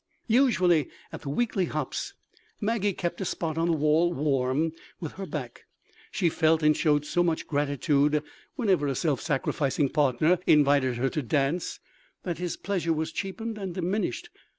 Usually 0.25 0.89
at 1.13 1.21
the 1.21 1.29
weekly 1.29 1.65
hops 1.65 2.15
Maggie 2.59 2.93
kept 2.93 3.21
a 3.21 3.23
spot 3.25 3.55
on 3.55 3.67
the 3.67 3.77
wall 3.77 4.11
warm 4.13 4.71
with 4.99 5.11
her 5.11 5.27
back. 5.27 5.65
She 6.09 6.27
felt 6.27 6.63
and 6.63 6.75
showed 6.75 7.05
so 7.05 7.21
much 7.21 7.45
gratitude 7.45 8.23
whenever 8.55 8.87
a 8.87 8.95
self 8.95 9.21
sacrificing 9.21 9.89
partner 9.89 10.39
invited 10.47 10.95
her 10.97 11.09
to 11.09 11.21
dance 11.21 11.79
that 12.23 12.39
his 12.39 12.57
pleasure 12.57 12.93
was 12.93 13.11
cheapened 13.11 13.59
and 13.59 13.75
diminished. 13.75 14.31